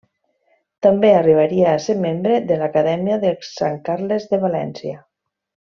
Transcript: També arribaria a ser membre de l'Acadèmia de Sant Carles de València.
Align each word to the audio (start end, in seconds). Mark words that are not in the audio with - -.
També 0.85 1.11
arribaria 1.17 1.67
a 1.73 1.83
ser 1.83 1.97
membre 2.07 2.41
de 2.53 2.59
l'Acadèmia 2.63 3.21
de 3.27 3.35
Sant 3.53 3.79
Carles 3.91 4.27
de 4.33 4.41
València. 4.49 5.01